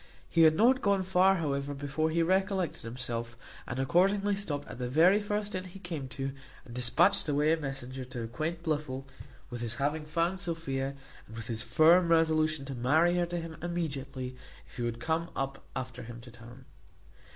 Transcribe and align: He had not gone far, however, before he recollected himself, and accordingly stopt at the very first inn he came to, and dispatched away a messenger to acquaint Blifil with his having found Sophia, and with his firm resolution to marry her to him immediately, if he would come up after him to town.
He 0.27 0.41
had 0.41 0.55
not 0.55 0.81
gone 0.81 1.03
far, 1.03 1.35
however, 1.35 1.75
before 1.75 2.09
he 2.09 2.23
recollected 2.23 2.81
himself, 2.81 3.37
and 3.67 3.77
accordingly 3.77 4.33
stopt 4.33 4.67
at 4.67 4.79
the 4.79 4.89
very 4.89 5.19
first 5.21 5.53
inn 5.53 5.65
he 5.65 5.77
came 5.77 6.07
to, 6.07 6.31
and 6.65 6.73
dispatched 6.73 7.29
away 7.29 7.51
a 7.53 7.57
messenger 7.57 8.03
to 8.05 8.23
acquaint 8.23 8.63
Blifil 8.63 9.05
with 9.51 9.61
his 9.61 9.75
having 9.75 10.05
found 10.07 10.39
Sophia, 10.39 10.95
and 11.27 11.35
with 11.35 11.45
his 11.45 11.61
firm 11.61 12.07
resolution 12.07 12.65
to 12.65 12.73
marry 12.73 13.15
her 13.17 13.27
to 13.27 13.37
him 13.37 13.55
immediately, 13.61 14.35
if 14.67 14.77
he 14.77 14.81
would 14.81 14.99
come 14.99 15.29
up 15.35 15.63
after 15.75 16.01
him 16.01 16.19
to 16.21 16.31
town. 16.31 16.65